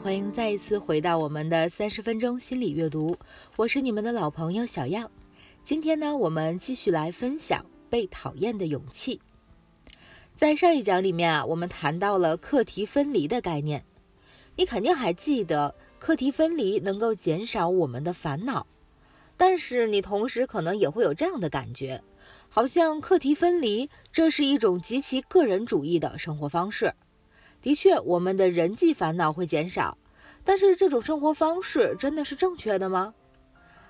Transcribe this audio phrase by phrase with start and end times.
[0.00, 3.16] 欢迎再一次回到我们的三十分钟心理阅读，
[3.56, 5.10] 我是你们的老朋友小样。
[5.64, 9.20] 今天呢，我们继续来分享被讨厌的勇气。
[10.36, 13.84] 在上一讲里面啊，我们谈到了课题分离的概念，
[14.54, 18.66] 你肯定还记得，课题分离能够减少我们的烦恼。
[19.36, 22.02] 但是你同时可能也会有这样的感觉，
[22.48, 26.94] 好像课题分离这是一种极其个人主义的生活方式。
[27.60, 29.98] 的确，我们的人际烦恼会减少，
[30.44, 33.14] 但是这种生活方式真的是正确的吗？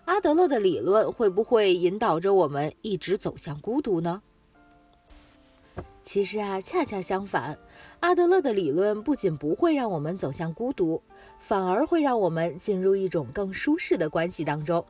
[0.07, 4.23] 阿德勒的理论会不会引导着我们一直走向孤独呢？
[6.03, 7.59] 其实啊，恰恰相反，
[8.01, 11.03] 阿德勒的理论不仅不会让我们走向孤独，
[11.39, 14.83] 反而会让我们进入一种更舒适的关系当中。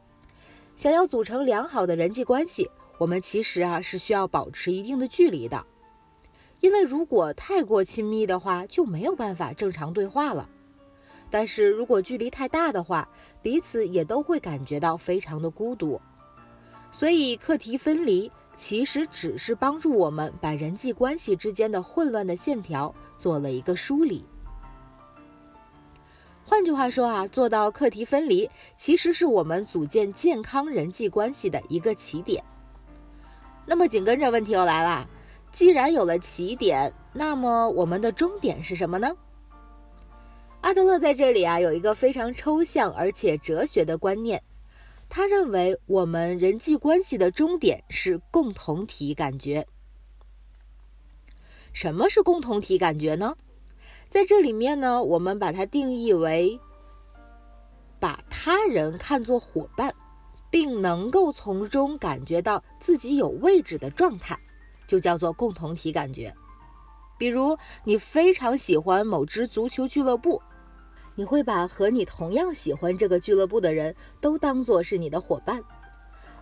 [0.76, 5.66] 想要组成良好的人际关系，我们其实啊是需要保持一定的距离的。
[6.60, 10.48] 因为如果太过亲密的话，就没有办法正常对话了。
[11.30, 13.08] 但是如果距离太大的话，
[13.42, 16.00] 彼此也都会感觉到非常的孤独。
[16.90, 24.24] 所以课题分离其实只是帮助我们把人际关系之间的混乱的线条做了一个梳理。
[26.44, 32.42] 换句话说啊，做到课题分离，其实是我们组建健康人际关系的一个起点。
[33.66, 35.06] 那么紧跟着问题又来了。
[35.50, 39.16] 既然有了起点，那么我们的终点是什么呢？
[40.60, 44.42] 阿德勒在这里啊有一个非常抽象而且哲学的观念，
[45.08, 49.66] 他认为我们人际关系的终点是共同体感觉。
[51.72, 53.36] 什么是共同体感觉呢？
[54.08, 56.58] 在这里面呢，我们把它定义为
[58.00, 59.94] 把他人看作伙伴，
[60.50, 64.38] 并能够从中感觉到自己有位置的状态。
[64.88, 66.34] 就叫做共同体感觉，
[67.18, 70.40] 比如你非常喜欢某支足球俱乐部，
[71.14, 75.62] 你会把和你同样喜欢这个俱乐部的人都当做是你的伙伴，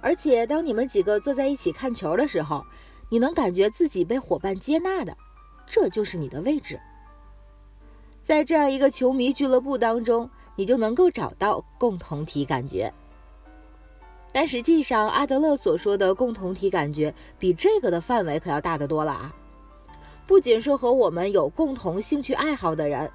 [0.01, 2.65] 而且当你们几个坐在一起看球的时候，
[3.11, 5.17] 你能感觉自己被伙伴接纳的，
[5.67, 6.79] 这就是你的位置。
[8.23, 12.93] 在这样一个球迷俱乐部当中，你就能够找到共同体感觉。
[14.33, 19.35] 但实际上，阿德勒所说的共同体感觉比这个的范围可要大得多了啊！
[20.27, 23.11] 不仅是和我们有共同兴趣爱好的人，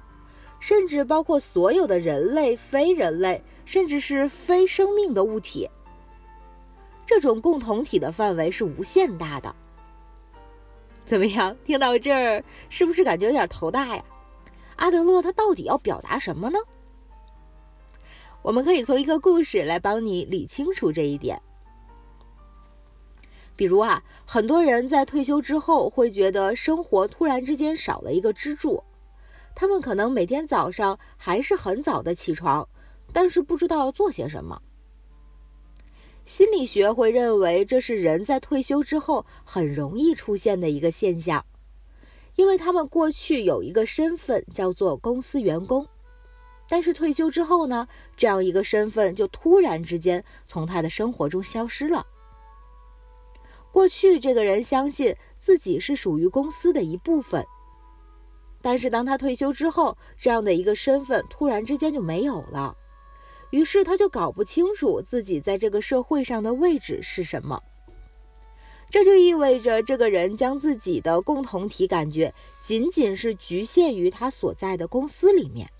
[0.58, 5.68] 甚至包括所有的人类、非人类，甚至是非生命的物体。
[7.06, 9.54] 这种共同体的范围是无限大的。
[11.04, 11.54] 怎么样？
[11.64, 14.02] 听到这儿，是不是感觉有点头大呀？
[14.76, 16.58] 阿德勒他到底要表达什么呢？
[18.42, 21.40] 我们可以从一个故事来帮你理清楚这一点。
[23.54, 28.82] 比如啊，很多人在退休之后会觉得生活突然之间少了一个支柱，
[29.54, 32.68] 他们可能每天早上还是很早的起床，
[33.12, 34.60] 但是不知道做些什么。
[36.24, 41.44] 心理学会认为这是人在退休之后很容易出现的一个现象，
[42.36, 45.86] 因为他们过去有一个身份叫做公司员工。
[46.72, 52.06] 但是退休之后呢，这样一个身份就突然之间从他的生活中消失了。
[53.70, 57.44] 过去这个人相信自己是属于公司的一部分，
[58.62, 62.74] 但是当他退休之后，这样的一个身份突然之间就没有了，
[63.50, 67.62] 于是他就搞不清楚自己在这个社会上的位置是什么。
[68.88, 75.70] 这就意味着这个人将自己的共同体感觉仅仅是局限于他所在的公司里面。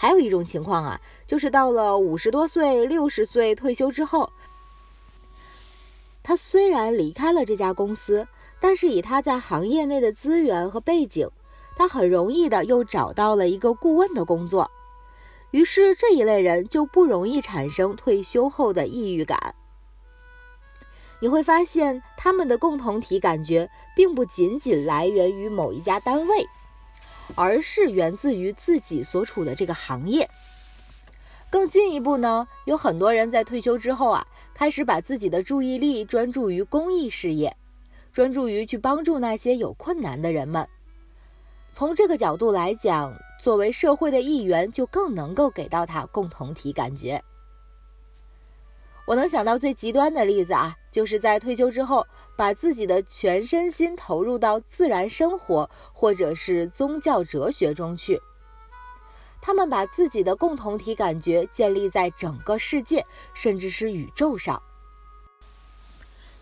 [0.00, 4.30] 还有一种情况啊，就是到了五十多岁、六十岁退休之后，
[6.22, 8.28] 他虽然离开了这家公司，
[8.60, 11.28] 但是以他在行业内的资源和背景，
[11.76, 14.70] 他很容易的又找到了一个顾问的工作。
[15.50, 19.56] 于是这一类人就不容易产生退休后的抑郁感。
[21.20, 26.46] 你会发现，他们的共同体感觉并不仅仅来源于某一家单位。
[27.34, 30.28] 而是源自于自己所处的这个行业。
[31.50, 37.56] 更进一步呢，有很多人在退休之后啊，开始把自己的注意力专注于公益事业，
[38.12, 40.68] 专注于去帮助那些有困难的人们。
[41.72, 47.22] 从这个角度来讲，作为社会的一员，就更能够给到他共同体感觉。
[49.06, 52.06] 我能想到最极端的例子啊，就是在退休之后。
[52.38, 58.20] 把自己的全身心投入到自然生活或者是宗教哲学中去，
[59.40, 63.04] 他们把自己的共同体感觉建立在整个世界
[63.34, 64.62] 甚至是宇宙上。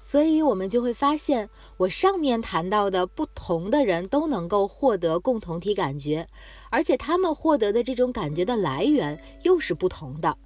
[0.03, 1.49] 所以，我们就会发现，
[1.79, 6.29] 我上面谈到的不同的人都能够获得共同体感觉，
[6.71, 10.37] 而且他们获得的这种感觉的来源又是不同的。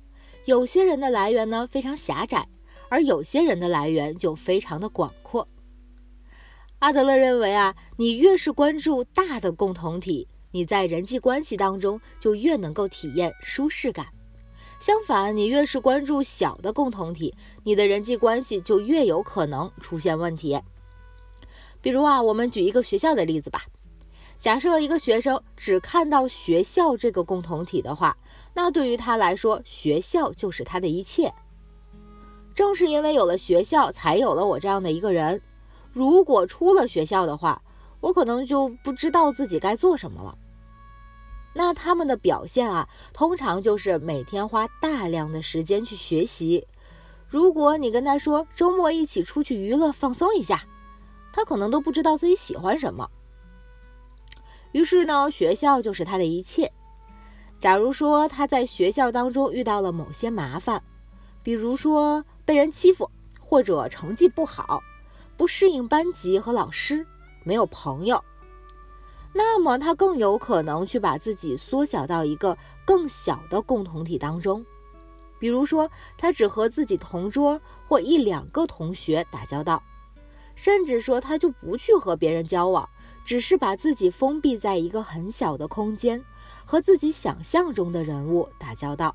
[0.45, 2.49] 有些人的来源呢非常狭窄，
[2.91, 5.49] 而有些人的来源就非常的广阔。
[6.81, 14.09] 阿德勒认为啊，你越是关注大的共同体，你在人际关系当中就越能够体验舒适感。
[14.81, 17.35] 相反，你越是关注小的共同体，
[17.65, 20.59] 你的人际关系就越有可能出现问题。
[21.83, 23.65] 比如啊，我们举一个学校的例子吧。
[24.39, 28.17] 假设一个学生只看到学校这个共同体的话，
[28.55, 31.31] 那对于他来说，学校就是他的一切。
[32.55, 35.41] 正是因为有了学校，才有了我这样的一个人。
[35.93, 37.61] 如果出了学校的话，
[38.01, 40.37] 我可能就不知道自己该做什么了。
[41.53, 46.67] 那他们的表现啊，通常就是每天花大量的时间去学习。
[47.29, 50.65] 如果你跟他说周末一起出去娱乐放松一下，
[51.33, 53.09] 他可能都不知道自己喜欢什么。
[54.73, 56.71] 于是呢，学校就是他的一切。
[57.59, 60.83] 假如说他在学校当中遇到了某些麻烦，
[61.43, 63.09] 比如说被人欺负，
[63.39, 64.83] 或者成绩不好，
[65.37, 67.07] 不适应班级和老师，
[67.45, 68.25] 没有朋友，
[69.33, 74.67] 那么他更有可能去把自己缩小到一个更小的共同体当中。
[75.39, 75.89] 比如说，
[76.19, 79.81] 他只和自己同桌或一两个同学打交道，
[80.57, 82.89] 甚至说他就不去和别人交往。
[83.25, 86.21] 只是把自己封闭在一个很小的空间，
[86.65, 89.15] 和自己想象中的人物打交道。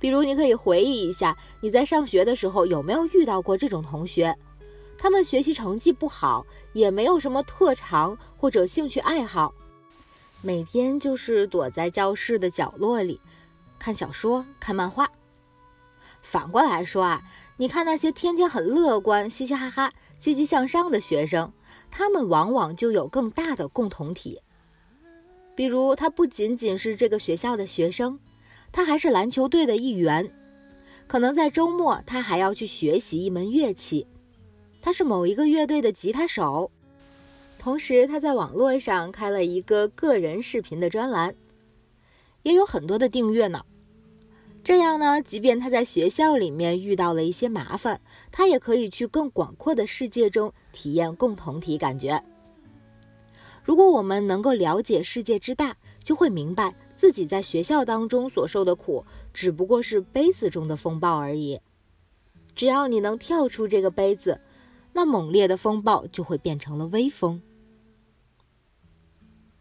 [0.00, 4.34] 比如，你可以回忆一下，你在上学的时候有没有遇到过这种同学？
[4.98, 9.54] 他们学习成绩不好，也没有什么特长或者兴趣爱好，
[10.42, 13.20] 每天就是躲在教室的角落里
[13.78, 15.10] 看小说、看漫画。
[16.22, 17.22] 反过来说啊，
[17.58, 21.52] 你看那些天天很乐观、嘻嘻哈哈、积极向上的学生。
[21.92, 24.40] 他们往往就有更大的共同体，
[25.56, 28.16] 比如他不仅仅是这个学校的学生，
[28.72, 30.32] 他还是篮球队的一员，
[31.06, 34.06] 可能在周末他还要去学习一门乐器，
[34.80, 36.70] 他是某一个乐队的吉他手，
[37.58, 41.34] 同时他在网络上开了一个个人视频的专栏，
[42.42, 43.64] 也有很多的订阅呢。
[44.62, 48.00] 这样呢，即便他在学校里面遇到了一些麻烦，
[48.30, 52.22] 他也可以去更广阔的世界中体验共同体感觉。
[53.64, 61.58] 如果我们能够了解世界之大，就会明白自己在学校当中所受的苦，只不过是杯子中的风暴而已。
[62.54, 64.38] 只要你能跳出这个杯子，
[64.92, 67.40] 那猛烈的风暴就会变成了微风。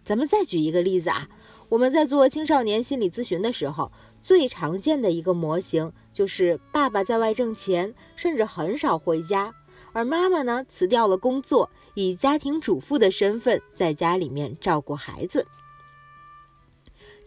[0.03, 1.29] 咱们再举一个例子啊。
[1.69, 3.89] 我们在做青少年心理咨询的时候，
[4.19, 9.53] 最常见的一个模型就是爸爸在外挣钱，甚至很少回家，
[9.93, 15.47] 而妈妈呢辞掉了工作，以家庭主妇的身份在家里面照顾孩子。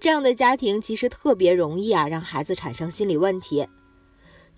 [0.02, 3.69] 这样的家庭其实特别容易啊让孩子产生心理问题，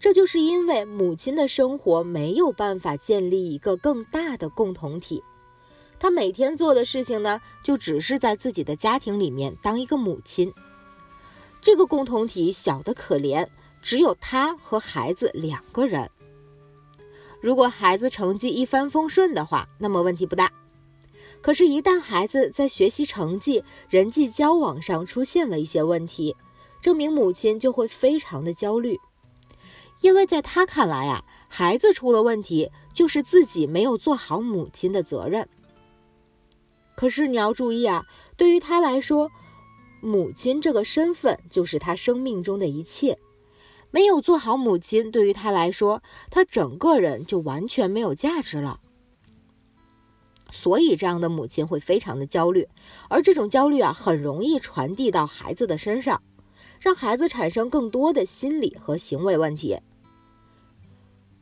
[0.00, 5.23] 这就是因为母亲的生活没有办法建立一个更大的共同体。
[5.99, 10.50] 她每天做的事情呢，就只是在自己的家庭里面当一个母亲。
[11.61, 13.47] 这个共同体小的可怜，
[13.82, 16.11] 只有她和孩子两个人。
[17.42, 20.50] 如果孩子成绩一帆风顺的话，那么问题不大。
[21.44, 26.34] 可是，一旦孩子在学习成绩、人际交往上出现了一些问题，
[26.80, 28.98] 这名母亲就会非常的焦虑，
[30.00, 35.46] 因为在她看来啊，孩子出了问题，就是自己没有做好母亲的责任。
[36.94, 38.02] 可是你要注意啊，
[38.38, 39.30] 对于他来说，
[40.00, 43.18] 母亲这个身份就是他生命中的一切。
[43.90, 48.80] 没有做好母亲，对于他来说，他整个人就完全没有价值了。
[50.54, 52.68] 所以，这样的母亲会非常的焦虑，
[53.08, 56.23] 而这种焦虑啊，很容易传递到孩子的身上，
[56.78, 59.76] 让孩子产生更多的心理和行为问题。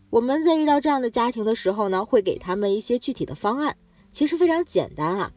[0.09, 3.76] 我们在遇到这样的家庭的时候呢，会给他们一些具体的方案，
[4.11, 5.31] 其实非常简单啊。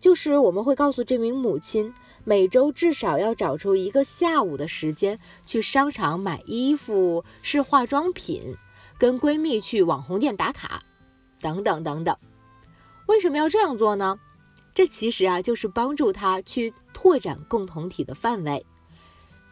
[0.00, 1.94] 就是我们会告诉这名母亲，
[2.24, 5.16] 每周至少要找出一个下午的时间
[5.46, 8.56] 去商场买衣服、试化妆品，
[8.98, 10.82] 跟闺蜜去网红店打卡，
[11.40, 12.16] 等等等等。
[13.06, 14.18] 为什么要这样做呢？
[14.74, 18.66] 这其实啊，就是帮助他去拓展共同体的范围，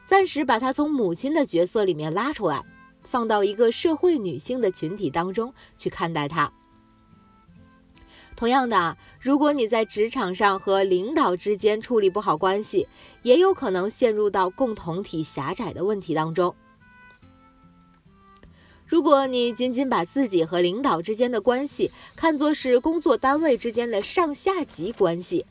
[0.05, 2.65] 暂时把他从母亲的角色里面拉出来，
[3.03, 6.53] 放到一个社会女性的群体当中去看待他。
[8.35, 12.89] 同样的啊，如果你在职场上和领导之间处理不好关系，
[13.23, 16.53] 也有可能陷入到共同体狭窄的问题当中。
[18.93, 25.47] 如果你仅仅把自己和领导之间的关系看作是工作单位之间的上下级关系，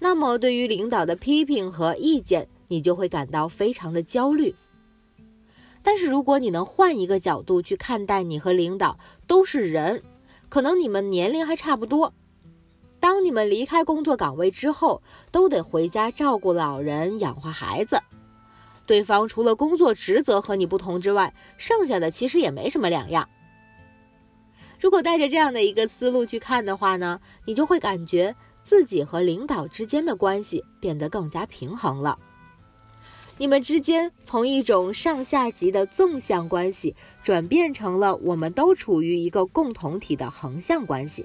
[0.00, 4.52] 那么对于领导的批评和意见，你就会感到非常的焦虑。
[5.84, 10.02] 但是如果你能换一个角度去看待你和领导都是人，
[10.48, 12.12] 可能你们年龄还差不多。
[12.98, 18.00] 当你们离开工作岗位之后，都得回家照顾老人、养活孩子。
[18.90, 23.28] 对方除了工作职责和你不同之外，剩下的其实也没什么两样。
[24.80, 32.18] 如果带着这样的一个思路去看的话呢，你就会感觉自己和领导之间的关系变得更加平衡了。
[33.38, 41.24] 你们之间从一种上下级的纵向关系，转变成了我们都处于一个共同体的横向关系。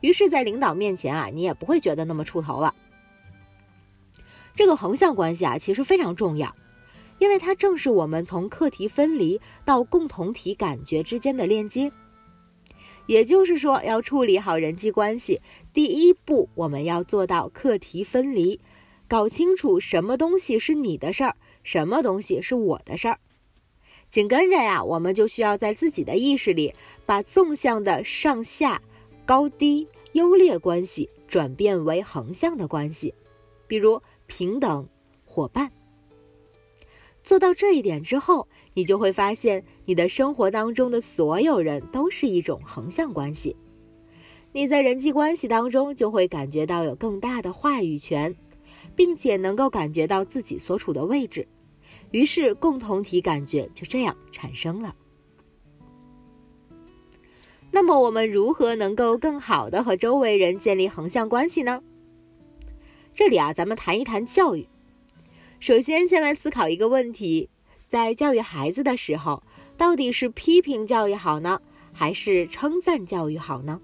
[0.00, 2.74] 于是，在领导面前啊，你也不会觉得那么出头了。
[4.54, 6.54] 这个横向关系啊，其实非常重要，
[7.18, 11.90] 因为它正是我们从课题分离到共同体感觉之间的链接。
[13.06, 15.40] 也就是说，要处理好人际关系，
[15.72, 18.60] 第一步我们要做到课题分离。
[19.06, 23.18] 搞清楚什么东西是你的事儿，什么东西是我的事儿。
[24.08, 26.72] 紧跟着呀，我们就需要在自己的意识里，
[27.04, 28.80] 把纵向的上下、
[29.26, 33.12] 高低、优劣关系转变为横向的关系，
[33.66, 34.88] 比如平等、
[35.24, 35.70] 伙伴。
[37.22, 43.56] 做到这一点之后，你就会发现，你的生活当中的所有人都是一种横向关系。
[44.52, 48.34] 你在人际关系当中就会感觉到有更大的话语权。
[48.96, 51.48] 并且能够感觉到自己所处的位置，
[52.12, 54.94] 于是共同体感觉就这样产生了。
[57.72, 61.82] 那么，我们如何能够更好的和周围人建立横向关系呢？
[63.14, 64.66] 这里啊，咱们谈一谈教育。
[65.60, 67.48] 首先，先来思考一个问题：
[67.86, 69.40] 在教育孩子的时候，
[69.76, 71.60] 到底是批评教育好呢，
[71.92, 73.80] 还是称赞教育好呢？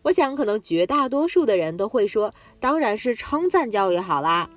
[0.00, 4.48] 我想，可能绝大多数的人都会说，当然是称赞教育好啦，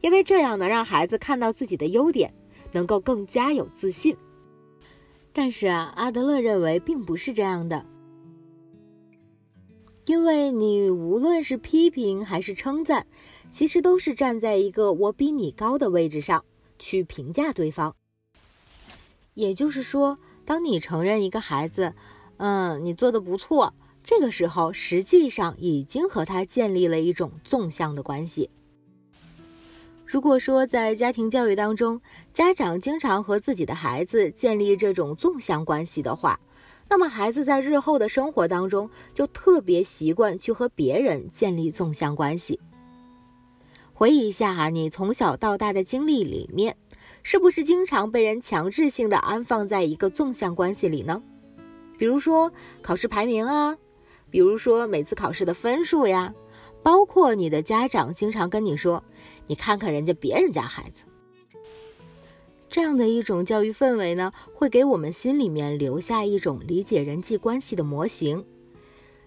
[0.00, 2.34] 因为这样能让孩子看到自己的优点，
[2.72, 4.16] 能够更加有自信。
[5.32, 7.86] 但是啊，阿德勒认为并不是这样的，
[10.10, 13.06] 因为你无论是批评还是称赞，
[13.48, 16.44] 其实都是站在一个我比你高的位置上
[16.80, 17.94] 去评价对方。
[19.34, 21.94] 也就是说，当你承认一个孩子，
[22.38, 23.72] 嗯，你做的不错。
[24.02, 28.50] 这个时候，实际上已经和他建立了一种纵向的关系。
[30.04, 32.00] 如果说在家庭教育当中，
[32.34, 36.40] 家长经常和自己的孩子建立这种纵向关系的话，
[36.90, 42.58] 那么孩子在日后的生活当中就特别习惯去和别人建立纵向关系。
[43.94, 46.76] 回忆一下哈，你从小到大的经历里面，
[47.22, 51.22] 是不是经常被人强制性的安放在一个纵向关系里呢？
[51.96, 53.76] 比如说考试排名啊。
[54.30, 56.32] 比如说每次考试的分数呀，
[56.84, 59.02] 包括你的家长经常跟你说
[59.48, 61.02] ：“你看看人家别人家孩子。”
[62.70, 68.44] 这样的一种教育氛围呢，会给我们心里面留下一种理解人际关系的模型。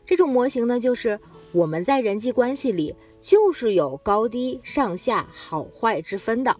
[0.06, 1.20] 这种模型呢，就是
[1.52, 6.58] 我们在人际关系里就是有高低、上下、好坏之分的。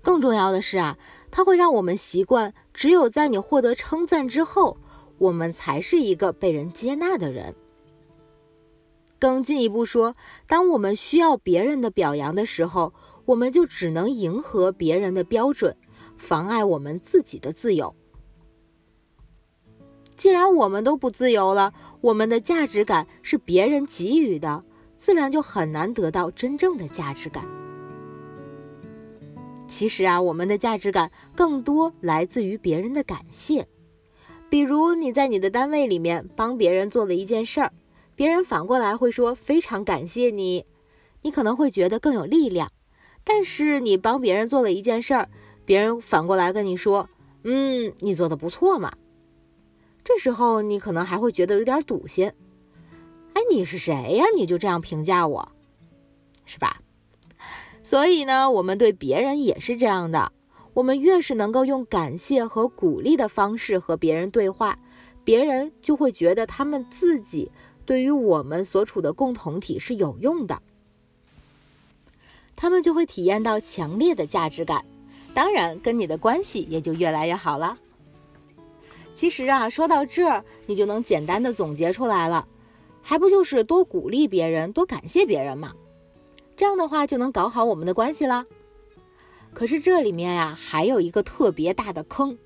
[0.00, 0.98] 更重要的是啊，
[1.30, 4.78] 它会让我们习惯，只有在你获得称赞之后。
[5.18, 7.54] 我们才是一个被人接纳的人。
[9.20, 10.16] 更进一步说，
[10.48, 12.92] 当我们需要别人的表扬的时候，
[13.24, 15.76] 我们就只能迎合别人的标准，
[16.16, 17.94] 妨碍我们自己的自由。
[20.14, 24.62] 既然我们都不自由了，我们的价值感是别人给予的，
[24.96, 27.44] 自然就很难得到真正的价值感。
[29.66, 33.66] 其实啊，我们的价值感更多来自于别人的感谢。
[34.50, 37.72] 比如你在你的单位里面帮别人做了一件事儿，
[38.14, 40.66] 别人反过来会说非常感谢你，
[41.22, 42.70] 你可能会觉得更有力量。
[43.24, 45.28] 但是你帮别人做了一件事儿，
[45.64, 47.08] 别人反过来跟你说，
[47.44, 48.92] 嗯，你做的不错嘛。
[50.04, 52.32] 这时候你可能还会觉得有点堵心。
[53.34, 54.24] 哎，你是谁呀？
[54.36, 55.52] 你就这样评价我，
[56.44, 56.80] 是吧？
[57.82, 60.32] 所以呢，我们对别人也是这样的。
[60.74, 64.78] 我们越是能够用感谢和鼓励的方式和别人对话，
[65.22, 67.50] 别人就会觉得他们自己
[67.84, 70.62] 对于我们所处的共同体是有用的，
[72.54, 74.84] 他们就会体验到强烈的价值感，
[75.34, 77.76] 当然跟你的关系也就越来越好了。
[79.14, 82.46] 其实啊，说到这儿，你就能简单的总结出来了，
[83.02, 85.74] 还不就是多鼓励别人，多感谢别人嘛？
[86.56, 88.46] 这样的话就能搞好我们的关系了。
[89.52, 92.38] 可是这里面呀，还有一个特别大的坑，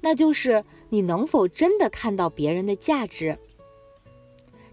[0.00, 3.38] 那就是你能否真的看到别人的价值？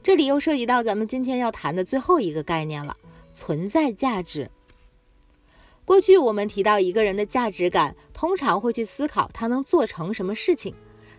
[0.03, 2.97] 这里又涉及到咱们今天要谈的最后一个概念了——
[3.33, 4.49] 存在价值。
[5.83, 10.73] 过去我们提到一个人的价值感，通常会去思考他能做成什么事情，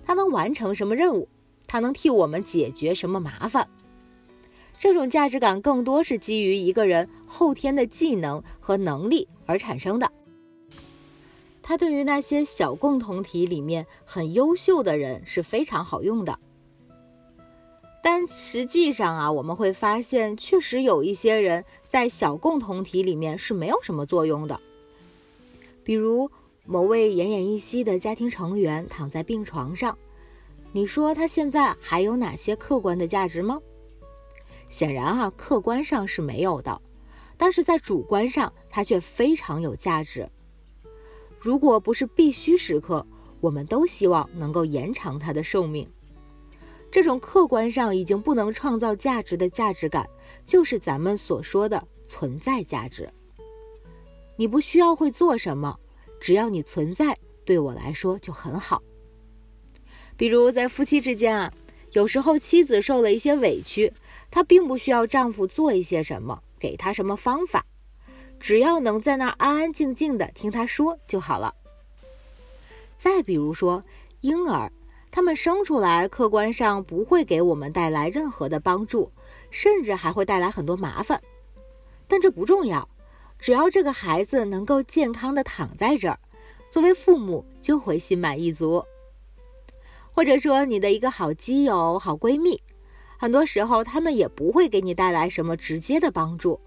[0.05, 1.29] 他能完成什么任务，
[1.67, 3.69] 他能替我们解决什么麻烦。
[4.79, 10.11] 这种价值感更多是基于一个人后天的技能和能力而产生的。
[11.63, 16.39] 它对于那些小共同体里面很优秀的人是非常好用的。
[18.03, 24.61] 但实际上啊，我们会发现，确实有一些人在小共同体里面是没有什么作用的。
[25.85, 26.31] 比如
[26.65, 29.97] 某位奄奄一息的家庭成员躺在病床上，
[30.73, 33.61] 你说他现在还有哪些客观的价值吗？
[34.69, 36.81] 显然啊，客观上是没有的，
[37.37, 40.29] 但是在主观上，他却非常有价值。
[41.39, 43.07] 如果不是必须时刻，
[43.41, 45.89] 我们都希望能够延长他的寿命。
[46.93, 50.07] 这种客观上已经不能创造价值的价值感，
[50.45, 53.11] 就是咱们所说的存在价值。
[54.37, 55.81] 你不需要会做什么，
[56.21, 58.83] 只要你存在，对我来说就很好。
[60.19, 61.51] 比如在夫妻之间啊，
[61.93, 63.91] 有时候妻子受了一些委屈，
[64.31, 67.65] 她并不需要丈夫做一些什么，给她什么方法，
[68.39, 71.55] 只要能在那儿安安静静的听她说就好了。
[72.99, 73.83] 再比如说
[74.21, 74.71] 婴儿。
[75.13, 79.13] 他们生出来，客观上不会给我们带来任何的帮助，
[79.51, 81.23] 甚至还会带来很多麻烦。
[82.09, 82.89] 但这不重要，
[83.39, 86.19] 只要这个孩子能够健康的躺在这儿，
[86.71, 88.83] 作为父母就会心满意足。
[90.11, 92.63] 或者说，你的一个好基友、好闺蜜，
[93.19, 96.59] 很多时候他们也不会给你带来什么直接的帮助，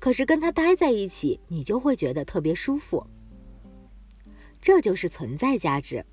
[0.00, 3.06] 可是跟他待在一起，你就会觉得特别舒服。
[4.60, 6.04] 这就是存在价值。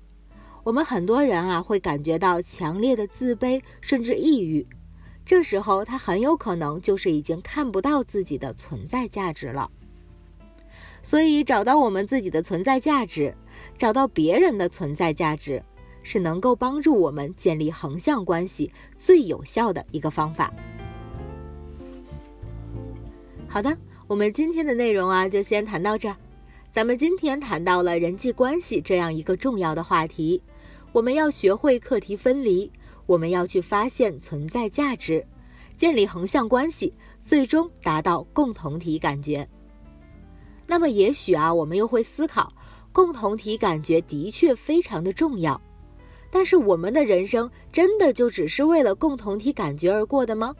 [0.64, 4.64] 我们很多人啊，会感觉到强烈的自卑，甚至抑郁。
[5.26, 9.68] 这时候，他很有可能就是已经看不到自己的存在价值了。
[11.02, 13.34] 所以，找到我们自己的存在价值，
[13.76, 15.60] 找到别人的存在价值，
[16.04, 20.52] 是能够帮助我们建立横向关系最有效的一个方法。
[23.48, 26.16] 好的，我们今天的内容啊，就先谈到这儿。
[26.70, 30.40] 咱们今天谈到了人际关系这样一个重要的话题。
[30.92, 32.70] 我们要学会课题分离，
[33.06, 35.26] 我们要去发现存在价值，
[35.74, 39.48] 建立横向关系，最终达到共同体感觉。
[40.66, 42.52] 那么，也许啊，我们又会思考，
[42.92, 45.58] 共同体感觉的确非常的重要，
[46.30, 50.54] 但是我们的人生真的就只是为了共同体感觉而过的吗？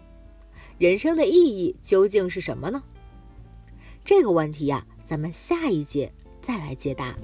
[0.79, 2.83] 人生的意义究竟是什么呢？
[4.03, 7.14] 这个问题呀，咱们下一节再来解答。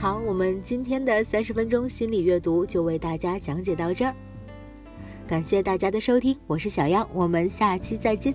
[0.00, 4.14] 好，我们今天的三十分钟心理阅读就为大家讲解到这儿，
[5.26, 8.32] 感谢大家的收听，我是小样，我们下期再见。